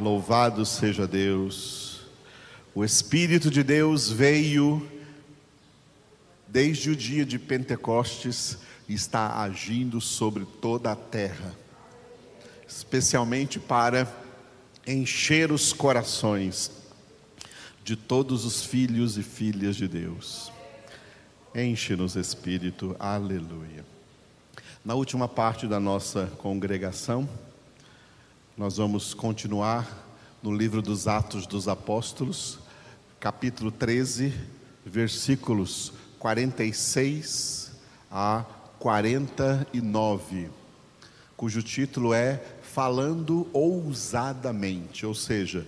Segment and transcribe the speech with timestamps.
[0.00, 2.02] Louvado seja Deus.
[2.72, 4.88] O Espírito de Deus veio
[6.46, 8.58] desde o dia de Pentecostes
[8.88, 11.52] e está agindo sobre toda a terra,
[12.66, 14.06] especialmente para
[14.86, 16.70] encher os corações
[17.82, 20.52] de todos os filhos e filhas de Deus.
[21.52, 23.84] Enche-nos, Espírito, aleluia.
[24.84, 27.28] Na última parte da nossa congregação,
[28.58, 29.86] nós vamos continuar
[30.42, 32.58] no livro dos Atos dos Apóstolos,
[33.20, 34.34] capítulo 13,
[34.84, 37.70] versículos 46
[38.10, 38.44] a
[38.80, 40.50] 49,
[41.36, 45.64] cujo título é Falando ousadamente, ou seja,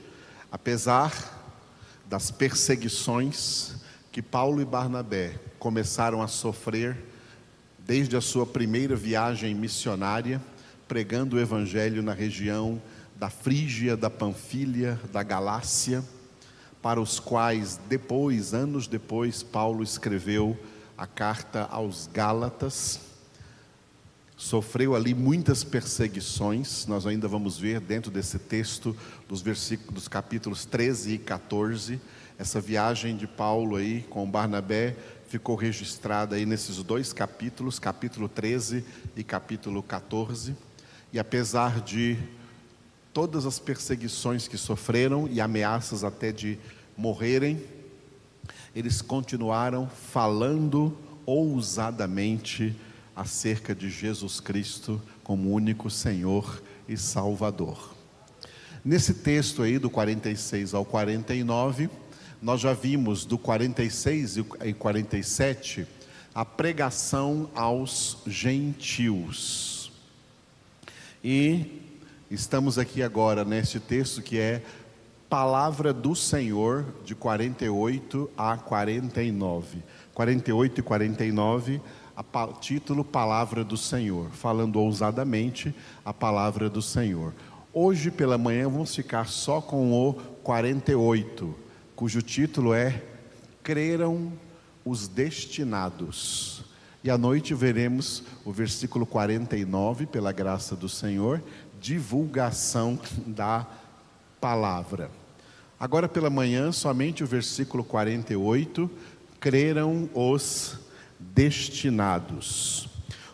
[0.51, 1.13] apesar
[2.07, 3.77] das perseguições
[4.11, 6.99] que Paulo e Barnabé começaram a sofrer
[7.79, 10.43] desde a sua primeira viagem missionária,
[10.91, 12.83] pregando o Evangelho na região
[13.21, 16.03] da Frígia, da Panfilha, da Galácia,
[16.81, 20.59] para os quais depois, anos depois, Paulo escreveu
[20.97, 22.99] a carta aos Gálatas.
[24.39, 28.97] Sofreu ali muitas perseguições, nós ainda vamos ver dentro desse texto,
[29.29, 32.01] dos versículos, dos capítulos 13 e 14,
[32.39, 34.97] essa viagem de Paulo aí com Barnabé
[35.29, 38.83] ficou registrada aí nesses dois capítulos, capítulo 13
[39.15, 40.57] e capítulo 14.
[41.13, 42.19] E apesar de
[43.13, 46.59] todas as perseguições que sofreram e ameaças até de
[46.97, 47.63] morrerem,
[48.75, 52.75] eles continuaram falando ousadamente
[53.15, 57.95] acerca de Jesus Cristo como único Senhor e Salvador.
[58.85, 61.91] Nesse texto aí, do 46 ao 49,
[62.41, 65.87] nós já vimos do 46 e 47
[66.35, 69.93] a pregação aos gentios.
[71.23, 71.90] E
[72.31, 74.63] estamos aqui agora neste texto que é
[75.29, 79.79] Palavra do Senhor, de 48 a 49.
[80.15, 81.81] 48 e 49,
[82.17, 87.33] a título Palavra do Senhor, falando ousadamente a palavra do Senhor.
[87.73, 91.55] Hoje pela manhã vamos ficar só com o 48,
[91.95, 93.03] cujo título é
[93.63, 94.33] Creram
[94.85, 96.65] os Destinados.
[97.03, 101.41] E à noite veremos o versículo 49, pela graça do Senhor,
[101.81, 103.67] divulgação da
[104.41, 105.11] palavra.
[105.79, 108.91] Agora pela manhã, somente o versículo 48,
[109.39, 110.79] creram os
[111.19, 112.89] destinados.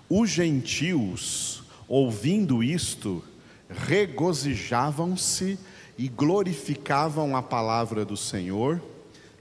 [0.08, 3.24] Os gentios, ouvindo isto,
[3.68, 5.58] regozijavam-se
[5.98, 8.80] e glorificavam a palavra do Senhor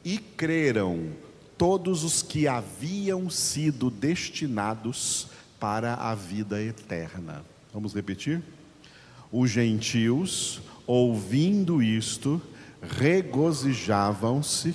[0.03, 1.09] e creram
[1.57, 5.27] todos os que haviam sido destinados
[5.59, 7.45] para a vida eterna.
[7.73, 8.41] Vamos repetir?
[9.37, 12.41] Os gentios, ouvindo isto,
[12.81, 14.73] regozijavam-se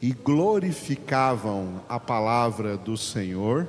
[0.00, 3.68] e glorificavam a palavra do Senhor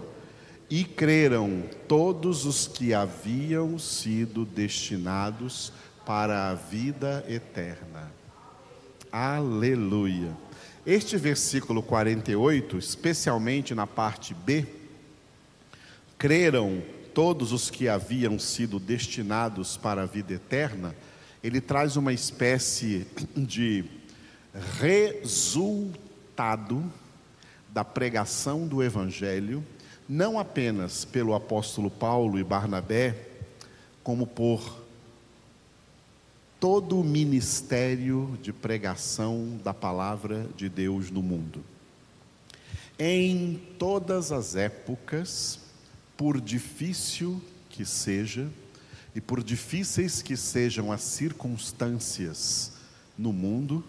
[0.71, 5.71] e creram todos os que haviam sido destinados
[6.03, 8.11] para a vida eterna.
[9.11, 10.35] Aleluia.
[10.83, 14.65] Este versículo 48, especialmente na parte B,
[16.17, 16.81] creram
[17.13, 20.95] todos os que haviam sido destinados para a vida eterna,
[21.43, 23.85] ele traz uma espécie de
[24.79, 26.83] resultado
[27.69, 29.63] da pregação do Evangelho,
[30.07, 33.15] não apenas pelo apóstolo Paulo e Barnabé,
[34.03, 34.83] como por
[36.59, 41.63] todo o ministério de pregação da palavra de Deus no mundo.
[42.97, 45.59] Em todas as épocas,
[46.23, 48.49] por difícil que seja,
[49.13, 52.71] e por difíceis que sejam as circunstâncias
[53.17, 53.83] no mundo,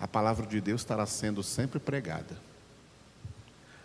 [0.00, 2.36] a palavra de Deus estará sendo sempre pregada.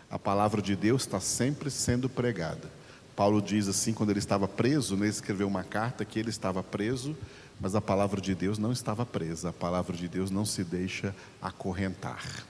[0.10, 2.68] A palavra de Deus está sempre sendo pregada.
[3.16, 7.16] Paulo diz assim, quando ele estava preso, ele escreveu uma carta que ele estava preso
[7.60, 11.16] mas a palavra de Deus não estava presa, a palavra de Deus não se deixa
[11.40, 12.44] acorrentar.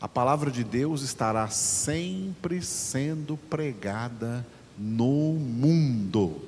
[0.00, 4.46] A palavra de Deus estará sempre sendo pregada
[4.78, 6.42] no mundo.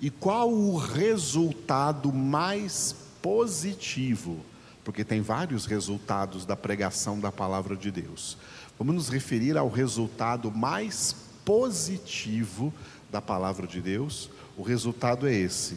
[0.00, 4.38] E qual o resultado mais positivo?
[4.82, 8.38] Porque tem vários resultados da pregação da palavra de Deus.
[8.78, 11.14] Vamos nos referir ao resultado mais
[11.44, 12.72] positivo
[13.10, 14.30] da palavra de Deus.
[14.56, 15.76] O resultado é esse: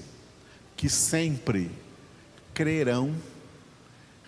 [0.78, 1.72] que sempre
[2.54, 3.14] crerão,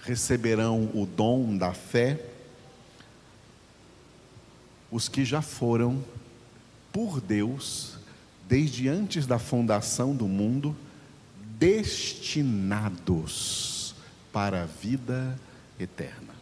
[0.03, 2.32] receberão o dom da fé,
[4.93, 6.05] os que já foram,
[6.91, 7.97] por Deus,
[8.47, 10.75] desde antes da fundação do mundo,
[11.57, 12.75] destinados
[14.31, 15.35] para a vida
[15.79, 16.35] eterna.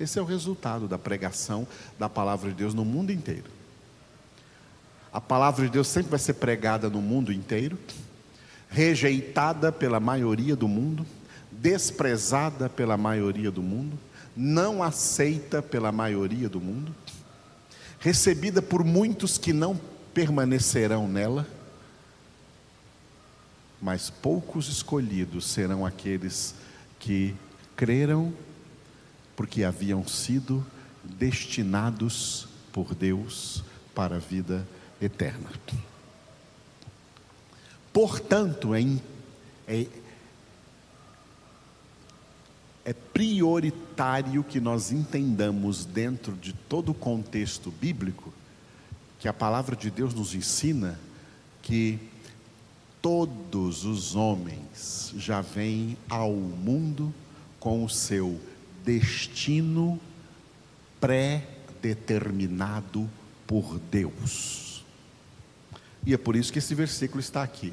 [0.00, 1.64] Esse é o resultado da pregação
[1.96, 3.52] da palavra de Deus no mundo inteiro.
[5.12, 7.78] A palavra de Deus sempre vai ser pregada no mundo inteiro,
[8.68, 11.06] rejeitada pela maioria do mundo,
[11.52, 13.96] desprezada pela maioria do mundo,
[14.36, 16.94] não aceita pela maioria do mundo,
[17.98, 19.78] recebida por muitos que não
[20.12, 21.46] permanecerão nela,
[23.80, 26.54] mas poucos escolhidos serão aqueles
[26.98, 27.34] que
[27.76, 28.32] creram
[29.36, 30.64] porque haviam sido
[31.02, 33.62] destinados por Deus
[33.94, 34.66] para a vida
[35.00, 35.50] eterna.
[37.92, 38.82] Portanto, é,
[39.68, 39.86] é,
[42.84, 48.32] é prioritário que nós entendamos, dentro de todo o contexto bíblico,
[49.18, 51.00] que a palavra de Deus nos ensina
[51.62, 51.98] que
[53.00, 57.14] todos os homens já vêm ao mundo
[57.58, 58.38] com o seu
[58.84, 59.98] destino
[61.00, 63.08] pré-determinado
[63.46, 64.84] por Deus.
[66.04, 67.72] E é por isso que esse versículo está aqui,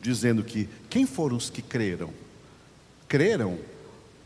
[0.00, 2.08] dizendo que quem foram os que creram?
[3.06, 3.58] Creram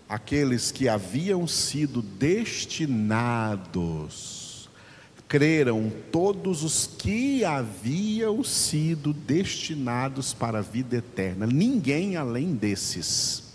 [0.08, 4.70] aqueles que haviam sido destinados,
[5.28, 13.46] creram todos os que haviam sido destinados para a vida eterna, ninguém além desses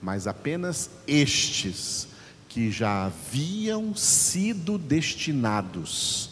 [0.00, 2.08] mas apenas estes
[2.48, 6.30] que já haviam sido destinados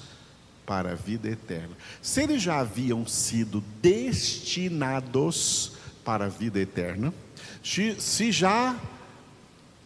[0.64, 1.76] para a vida eterna.
[2.00, 5.72] Se eles já haviam sido destinados
[6.04, 7.12] para a vida eterna,
[7.62, 8.76] se já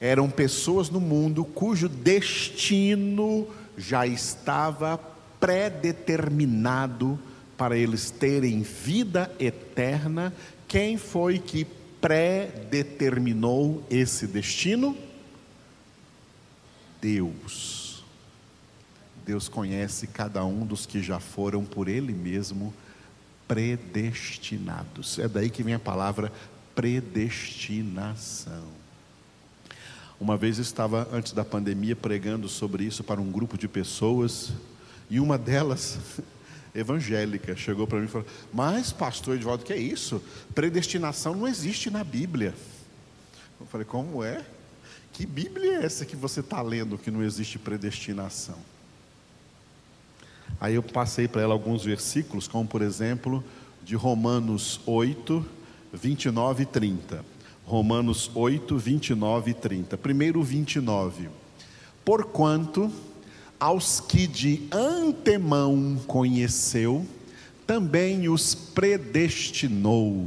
[0.01, 4.99] eram pessoas no mundo cujo destino já estava
[5.39, 7.19] predeterminado
[7.57, 10.33] para eles terem vida eterna,
[10.67, 11.67] quem foi que
[12.01, 14.97] predeterminou esse destino?
[17.03, 18.03] Deus.
[19.27, 22.73] Deus conhece cada um dos que já foram por Ele mesmo
[23.47, 25.19] predestinados.
[25.19, 26.33] É daí que vem a palavra
[26.75, 28.80] predestinação.
[30.21, 34.53] Uma vez estava, antes da pandemia, pregando sobre isso para um grupo de pessoas,
[35.09, 35.99] e uma delas
[36.75, 40.23] evangélica chegou para mim e falou: Mas, pastor Edvaldo, que é isso?
[40.55, 42.55] Predestinação não existe na Bíblia.
[43.59, 44.45] Eu falei: Como é?
[45.15, 48.59] Que Bíblia é essa que você está lendo que não existe predestinação?
[50.61, 53.43] Aí eu passei para ela alguns versículos, como por exemplo,
[53.83, 55.45] de Romanos 8,
[55.95, 57.25] 29 e 30.
[57.71, 59.97] Romanos 8, 29 e 30.
[59.97, 61.29] Primeiro 29.
[62.05, 62.91] Porquanto
[63.61, 67.07] aos que de antemão conheceu,
[67.65, 70.27] também os predestinou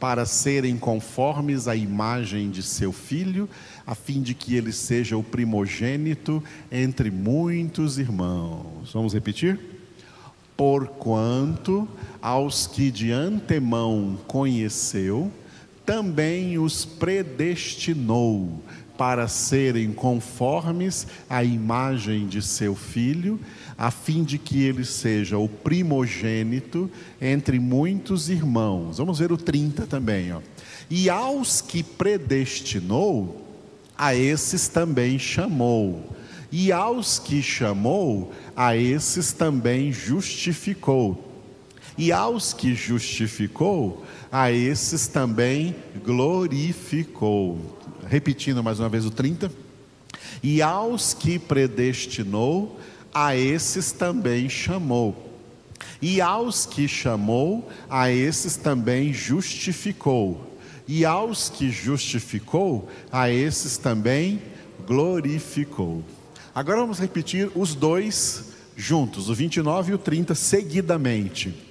[0.00, 3.48] para serem conformes à imagem de seu filho,
[3.86, 6.42] a fim de que ele seja o primogênito
[6.72, 8.92] entre muitos irmãos.
[8.92, 9.60] Vamos repetir?
[10.56, 11.86] Porquanto
[12.20, 15.30] aos que de antemão conheceu,
[15.90, 18.62] também os predestinou
[18.96, 23.40] para serem conformes à imagem de seu filho,
[23.76, 26.88] a fim de que ele seja o primogênito
[27.20, 28.98] entre muitos irmãos.
[28.98, 30.40] Vamos ver o 30 também, ó.
[30.88, 33.44] E aos que predestinou,
[33.98, 36.16] a esses também chamou.
[36.52, 41.29] E aos que chamou, a esses também justificou.
[42.00, 47.78] E aos que justificou, a esses também glorificou
[48.08, 49.52] repetindo mais uma vez o 30.
[50.42, 52.80] E aos que predestinou,
[53.12, 55.30] a esses também chamou.
[56.00, 60.56] E aos que chamou, a esses também justificou.
[60.88, 64.40] E aos que justificou, a esses também
[64.86, 66.02] glorificou.
[66.54, 71.68] Agora vamos repetir os dois juntos, o 29 e o 30 seguidamente.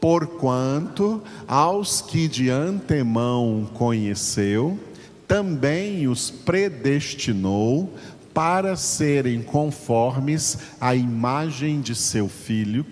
[0.00, 4.78] Porquanto aos que de antemão conheceu,
[5.26, 7.92] também os predestinou
[8.32, 12.86] para serem conformes à imagem de seu filho,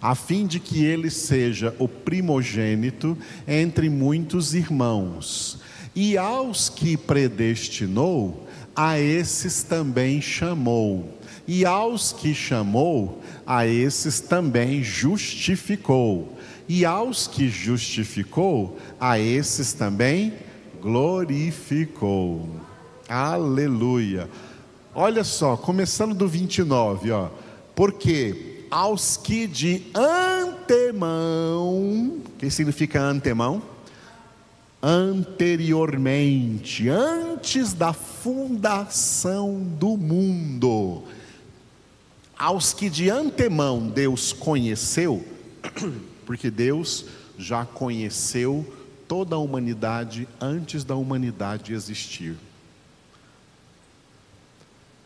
[0.00, 3.18] a fim de que ele seja o primogênito
[3.48, 5.58] entre muitos irmãos.
[5.96, 8.43] E aos que predestinou,
[8.74, 11.18] a esses também chamou.
[11.46, 16.36] E aos que chamou, a esses também justificou.
[16.68, 20.32] E aos que justificou, a esses também
[20.80, 22.48] glorificou.
[23.08, 24.28] Aleluia.
[24.94, 27.28] Olha só, começando do 29, ó.
[27.74, 33.73] Porque aos que de antemão que significa antemão?
[34.86, 41.04] Anteriormente, antes da fundação do mundo,
[42.36, 45.26] aos que de antemão Deus conheceu,
[46.26, 47.06] porque Deus
[47.38, 48.70] já conheceu
[49.08, 52.36] toda a humanidade antes da humanidade existir.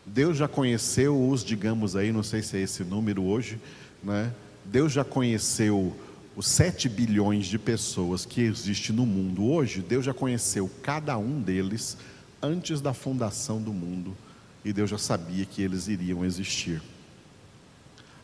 [0.05, 3.57] Deus já conheceu os, digamos aí, não sei se é esse número hoje,
[4.03, 4.33] né?
[4.65, 5.95] Deus já conheceu
[6.39, 11.41] os 7 bilhões de pessoas que existem no mundo hoje, Deus já conheceu cada um
[11.41, 11.97] deles
[12.41, 14.15] antes da fundação do mundo
[14.63, 16.81] e Deus já sabia que eles iriam existir.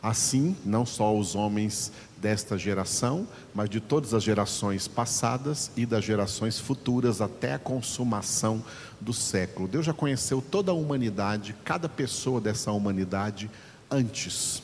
[0.01, 6.05] Assim, não só os homens desta geração, mas de todas as gerações passadas e das
[6.05, 8.63] gerações futuras até a consumação
[9.01, 9.67] do século.
[9.67, 13.51] Deus já conheceu toda a humanidade, cada pessoa dessa humanidade
[13.91, 14.63] antes.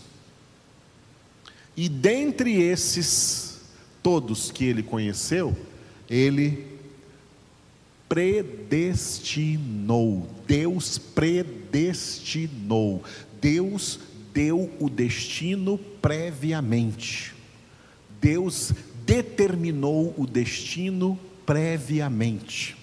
[1.76, 3.41] E dentre esses
[4.02, 5.56] todos que ele conheceu,
[6.10, 6.68] ele
[8.10, 10.28] predestinou.
[10.46, 13.02] Deus predestinou.
[13.40, 14.00] Deus
[14.34, 17.34] deu o destino previamente.
[18.20, 18.74] Deus
[19.06, 22.76] determinou o destino previamente.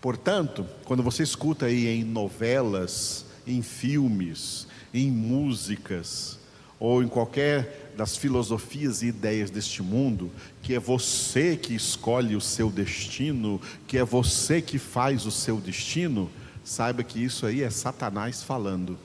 [0.00, 6.40] Portanto, quando você escuta aí em novelas, em filmes, em músicas,
[6.80, 10.30] ou em qualquer das filosofias e ideias deste mundo,
[10.62, 15.60] que é você que escolhe o seu destino, que é você que faz o seu
[15.60, 16.30] destino,
[16.64, 18.98] saiba que isso aí é Satanás falando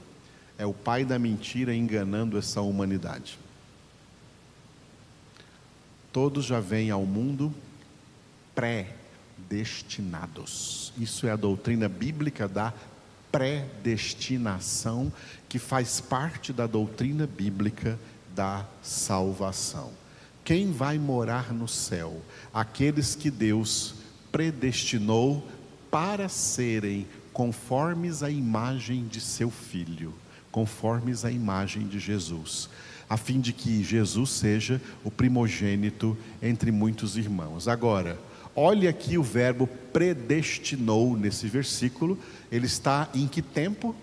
[0.57, 3.37] é o pai da mentira enganando essa humanidade.
[6.11, 7.53] Todos já vêm ao mundo
[8.55, 10.91] predestinados.
[10.97, 12.73] Isso é a doutrina bíblica da
[13.31, 15.13] predestinação,
[15.47, 17.99] que faz parte da doutrina bíblica
[18.37, 19.91] da salvação.
[20.45, 22.21] Quem vai morar no céu?
[22.53, 23.95] Aqueles que Deus
[24.31, 25.45] predestinou
[25.91, 30.13] para serem conformes à imagem de seu filho
[30.57, 32.67] conformes à imagem de Jesus,
[33.07, 37.67] a fim de que Jesus seja o primogênito entre muitos irmãos.
[37.67, 38.17] Agora,
[38.55, 42.17] olhe aqui o verbo predestinou nesse versículo,
[42.51, 43.95] ele está em que tempo?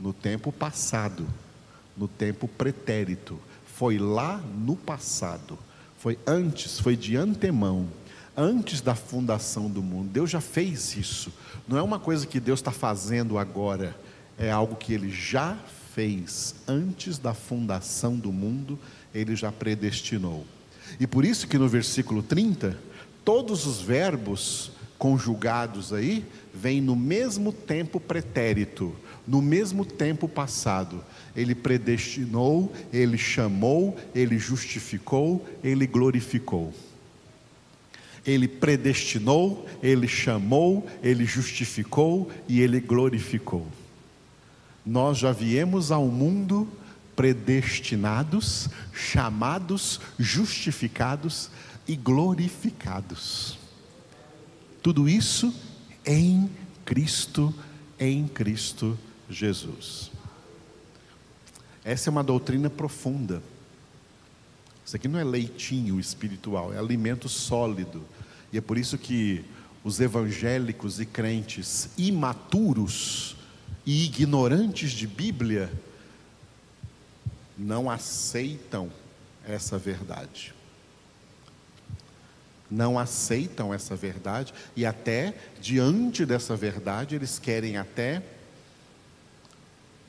[0.00, 1.24] No tempo passado,
[1.96, 3.38] no tempo pretérito.
[3.64, 5.58] Foi lá no passado,
[5.98, 7.88] foi antes, foi de antemão
[8.36, 10.10] antes da fundação do mundo.
[10.10, 11.32] Deus já fez isso.
[11.66, 13.96] Não é uma coisa que Deus está fazendo agora
[14.38, 15.56] é algo que ele já
[15.94, 18.78] fez antes da fundação do mundo,
[19.14, 20.46] ele já predestinou.
[21.00, 22.78] E por isso que no versículo 30,
[23.24, 26.24] todos os verbos conjugados aí
[26.54, 28.94] vêm no mesmo tempo pretérito,
[29.26, 31.02] no mesmo tempo passado.
[31.34, 36.72] Ele predestinou, ele chamou, ele justificou, ele glorificou.
[38.24, 43.66] Ele predestinou, ele chamou, ele justificou e ele glorificou
[44.86, 46.68] nós já viemos ao mundo
[47.16, 51.50] predestinados, chamados, justificados
[51.88, 53.58] e glorificados.
[54.80, 55.52] Tudo isso
[56.06, 56.48] em
[56.84, 57.52] Cristo,
[57.98, 58.96] em Cristo
[59.28, 60.10] Jesus.
[61.84, 63.42] Essa é uma doutrina profunda.
[64.84, 68.04] Isso aqui não é leitinho espiritual, é alimento sólido.
[68.52, 69.44] E é por isso que
[69.84, 73.36] os evangélicos e crentes imaturos
[73.84, 75.72] e ignorantes de Bíblia
[77.56, 78.90] não aceitam
[79.46, 80.52] essa verdade.
[82.68, 88.22] Não aceitam essa verdade e até diante dessa verdade eles querem até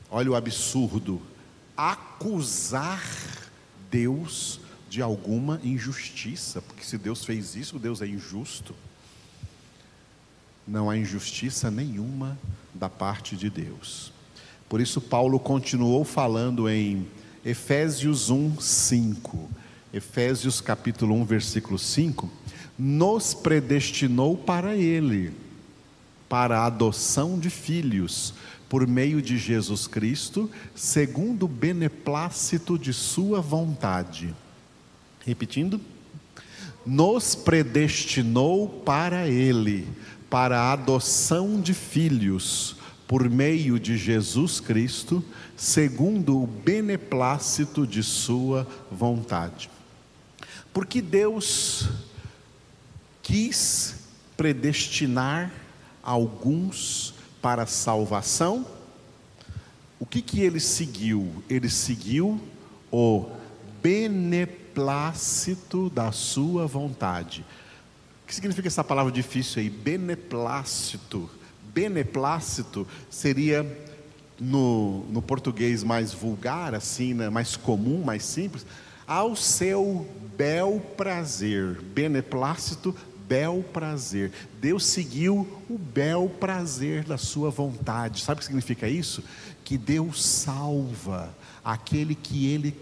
[0.10, 1.22] olha o absurdo,
[1.76, 3.04] acusar
[3.92, 4.60] Deus
[4.90, 8.74] de alguma injustiça, porque se Deus fez isso, Deus é injusto
[10.68, 12.38] não há injustiça nenhuma
[12.74, 14.12] da parte de Deus.
[14.68, 17.08] Por isso, Paulo continuou falando em
[17.46, 19.50] Efésios 1, 5.
[19.94, 22.30] Efésios capítulo 1, versículo 5.
[22.78, 25.34] Nos predestinou para Ele,
[26.29, 28.34] para a adoção de filhos,
[28.67, 34.34] por meio de Jesus Cristo, segundo o beneplácito de Sua vontade.
[35.25, 35.79] Repetindo.
[36.86, 39.88] Nos predestinou para Ele
[40.29, 45.24] para a adoção de filhos por meio de Jesus Cristo,
[45.55, 49.69] segundo o beneplácito de Sua vontade.
[50.74, 51.88] Porque Deus
[53.24, 53.96] quis
[54.36, 55.51] predestinar
[56.08, 58.66] alguns para salvação,
[60.00, 61.44] o que, que ele seguiu?
[61.50, 62.40] Ele seguiu
[62.90, 63.26] o
[63.84, 67.46] beneplácito da sua vontade.
[68.24, 69.70] O que significa essa palavra difícil aí?
[69.70, 71.30] Beneplácito.
[71.74, 73.66] Beneplácito seria
[74.40, 77.30] no, no português mais vulgar, assim, né?
[77.30, 78.66] mais comum, mais simples,
[79.06, 81.82] ao seu bel prazer.
[81.82, 82.96] Beneplácito,
[83.27, 84.31] bel prazer.
[84.62, 88.22] Deus seguiu o bel prazer da sua vontade.
[88.22, 89.24] Sabe o que significa isso?
[89.63, 92.75] Que Deus salva aquele que Ele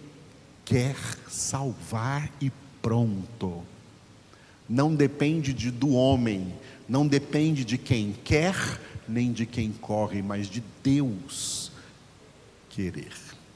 [0.63, 0.95] quer
[1.27, 3.63] salvar e pronto.
[4.67, 6.53] Não depende de, do homem,
[6.87, 8.55] não depende de quem quer,
[9.07, 11.71] nem de quem corre, mas de Deus
[12.69, 13.13] querer.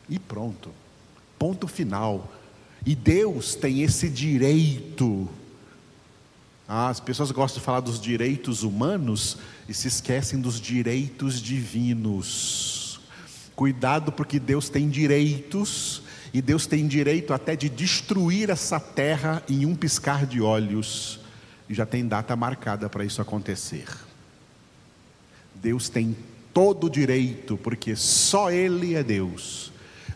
[0.07, 0.69] E pronto.
[1.37, 2.31] Ponto final.
[2.85, 5.27] E Deus tem esse direito.
[6.71, 12.99] As pessoas gostam de falar dos direitos humanos e se esquecem dos direitos divinos.
[13.55, 19.65] Cuidado, porque Deus tem direitos, e Deus tem direito até de destruir essa terra em
[19.65, 21.19] um piscar de olhos,
[21.67, 23.87] e já tem data marcada para isso acontecer.
[25.55, 26.15] Deus tem
[26.53, 29.71] todo o direito, porque só Ele é Deus,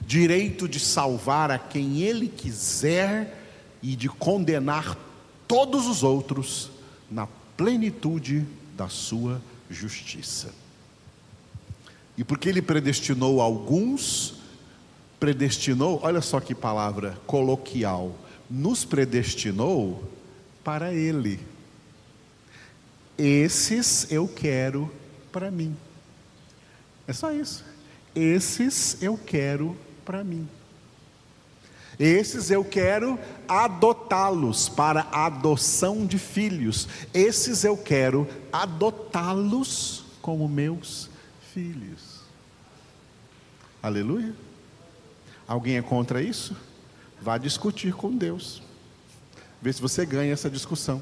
[0.05, 3.43] direito de salvar a quem Ele quiser
[3.81, 4.95] e de condenar
[5.47, 6.71] todos os outros
[7.09, 8.45] na plenitude
[8.75, 10.53] da sua justiça.
[12.17, 14.35] E porque Ele predestinou alguns,
[15.19, 18.15] predestinou, olha só que palavra coloquial,
[18.49, 20.03] nos predestinou
[20.63, 21.39] para Ele.
[23.17, 24.91] Esses eu quero
[25.31, 25.75] para mim.
[27.07, 27.63] É só isso.
[28.15, 30.47] Esses eu quero para mim.
[31.99, 36.87] Esses eu quero adotá-los para adoção de filhos.
[37.13, 41.09] Esses eu quero adotá-los como meus
[41.53, 42.21] filhos.
[43.81, 44.33] Aleluia.
[45.47, 46.55] Alguém é contra isso?
[47.21, 48.61] Vá discutir com Deus.
[49.61, 51.01] Vê se você ganha essa discussão.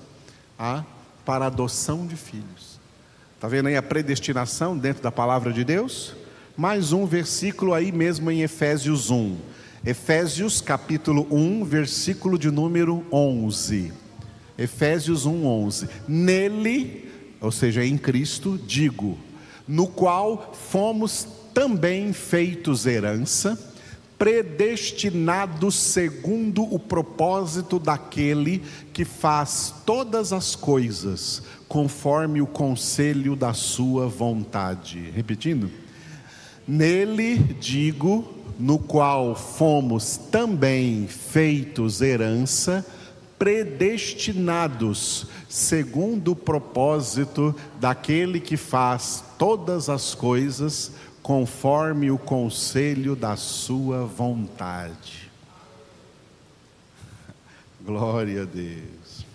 [0.58, 0.84] Ah,
[1.26, 2.80] para adoção de filhos.
[3.36, 6.14] Está vendo aí a predestinação dentro da palavra de Deus?
[6.56, 9.38] Mais um versículo aí mesmo em Efésios 1.
[9.84, 13.92] Efésios capítulo 1, versículo de número 11.
[14.56, 15.90] Efésios 1, 11.
[16.08, 17.10] Nele,
[17.42, 19.18] ou seja, em Cristo, digo,
[19.68, 23.58] no qual fomos também feitos herança,
[24.20, 28.62] predestinados segundo o propósito daquele
[28.94, 35.10] que faz todas as coisas conforme o conselho da sua vontade.
[35.16, 35.72] Repetindo,
[36.68, 42.86] nele digo, no qual fomos também feitos herança,
[43.40, 50.92] predestinados, segundo o propósito daquele que faz todas as coisas
[51.24, 55.32] conforme o conselho da sua vontade.
[57.84, 59.26] Glória a Deus.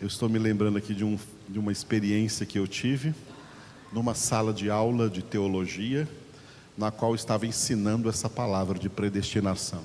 [0.00, 1.16] Eu estou me lembrando aqui de, um,
[1.48, 3.14] de uma experiência que eu tive
[3.92, 6.08] numa sala de aula de teologia,
[6.76, 9.82] na qual estava ensinando essa palavra de predestinação.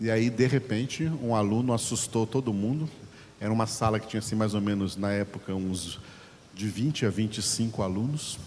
[0.00, 2.88] E aí, de repente, um aluno assustou todo mundo.
[3.40, 6.00] Era uma sala que tinha, assim, mais ou menos, na época, uns
[6.52, 8.38] de 20 a 25 alunos.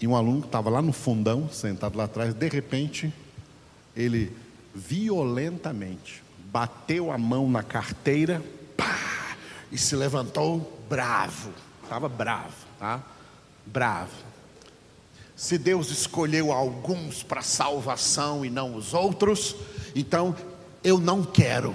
[0.00, 3.12] E um aluno que estava lá no fundão, sentado lá atrás, de repente,
[3.96, 4.32] ele
[4.74, 8.42] violentamente bateu a mão na carteira,
[8.76, 9.36] pá,
[9.70, 11.52] e se levantou bravo.
[11.88, 13.02] Estava bravo, tá?
[13.64, 14.12] Bravo.
[15.34, 19.56] Se Deus escolheu alguns para salvação e não os outros,
[19.96, 20.36] então
[20.84, 21.74] eu não quero.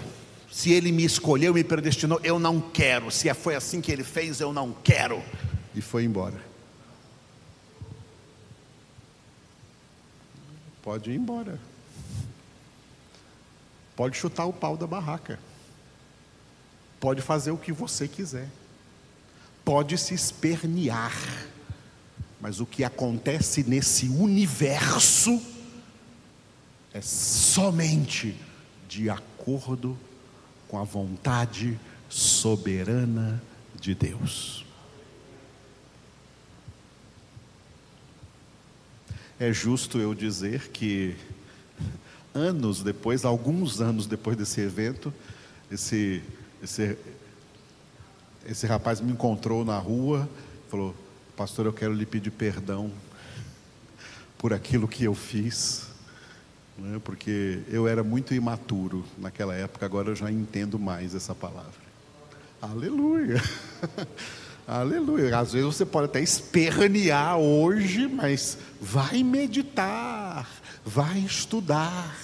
[0.52, 3.10] Se Ele me escolheu, me predestinou, eu não quero.
[3.10, 5.20] Se foi assim que Ele fez, eu não quero.
[5.74, 6.40] E foi embora.
[10.84, 11.60] Pode ir embora.
[13.96, 15.40] Pode chutar o pau da barraca.
[17.00, 18.48] Pode fazer o que você quiser.
[19.64, 21.14] Pode se espernear.
[22.40, 25.42] Mas o que acontece nesse universo
[26.94, 28.36] é somente
[28.88, 29.98] de acordo
[30.68, 33.42] com a vontade soberana
[33.80, 34.66] de Deus.
[39.40, 41.16] É justo eu dizer que
[42.34, 45.14] anos depois, alguns anos depois desse evento,
[45.72, 46.22] esse
[46.64, 46.98] esse,
[48.46, 50.28] esse rapaz me encontrou na rua,
[50.70, 50.96] falou:
[51.36, 52.92] Pastor, eu quero lhe pedir perdão
[54.38, 55.88] por aquilo que eu fiz,
[56.78, 57.00] né?
[57.04, 61.72] porque eu era muito imaturo naquela época, agora eu já entendo mais essa palavra.
[62.62, 63.42] Aleluia!
[64.68, 65.38] Aleluia.
[65.38, 70.50] Às vezes você pode até espernear hoje, mas vai meditar,
[70.86, 72.16] vai estudar,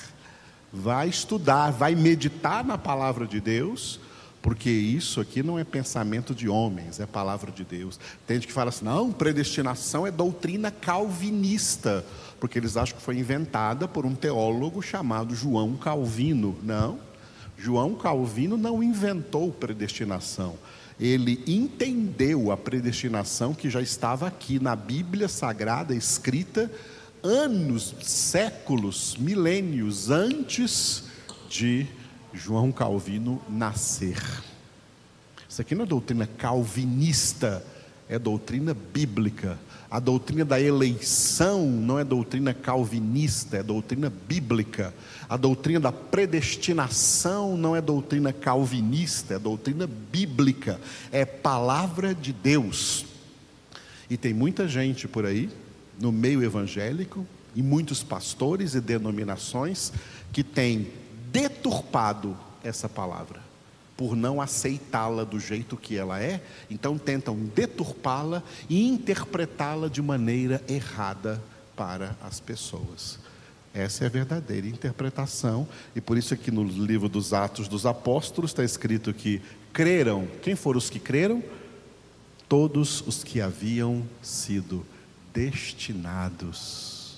[0.71, 3.99] vai estudar, vai meditar na palavra de Deus,
[4.41, 7.99] porque isso aqui não é pensamento de homens, é palavra de Deus.
[8.25, 12.05] Tem gente que fala assim: não, predestinação é doutrina calvinista,
[12.39, 16.57] porque eles acham que foi inventada por um teólogo chamado João Calvino.
[16.63, 16.99] Não,
[17.57, 20.55] João Calvino não inventou predestinação
[20.99, 26.69] ele entendeu a predestinação que já estava aqui na Bíblia Sagrada, escrita
[27.23, 31.05] anos, séculos, milênios antes
[31.49, 31.87] de
[32.33, 34.21] João Calvino nascer.
[35.47, 37.65] Isso aqui não é doutrina calvinista,
[38.07, 39.57] é doutrina bíblica.
[39.89, 44.93] A doutrina da eleição não é doutrina calvinista, é doutrina bíblica.
[45.27, 50.79] A doutrina da predestinação não é doutrina calvinista, é doutrina bíblica,
[51.11, 53.05] é palavra de Deus.
[54.09, 55.49] E tem muita gente por aí,
[55.99, 59.91] no meio evangélico, e muitos pastores e denominações
[60.31, 60.87] que têm
[61.31, 63.49] deturpado essa palavra
[63.99, 70.63] por não aceitá-la do jeito que ela é, então tentam deturpá-la e interpretá-la de maneira
[70.69, 71.43] errada
[71.75, 73.19] para as pessoas.
[73.73, 78.51] Essa é a verdadeira interpretação, e por isso aqui no livro dos Atos dos Apóstolos
[78.51, 79.41] está escrito que
[79.73, 81.43] creram, quem foram os que creram?
[82.47, 84.85] Todos os que haviam sido
[85.33, 87.17] destinados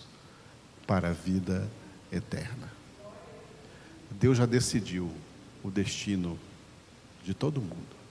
[0.88, 1.70] para a vida
[2.12, 2.81] eterna.
[4.20, 5.12] Deus já decidiu
[5.64, 6.40] o destino
[7.24, 8.02] de todo mundo.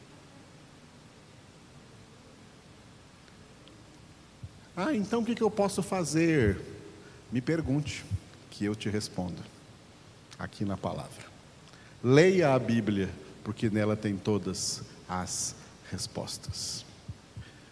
[4.77, 6.59] Ah, então o que eu posso fazer?
[7.31, 8.05] Me pergunte,
[8.51, 9.43] que eu te respondo,
[10.39, 11.25] aqui na palavra.
[12.03, 13.09] Leia a Bíblia,
[13.45, 15.55] porque nela tem todas as
[15.91, 16.85] respostas.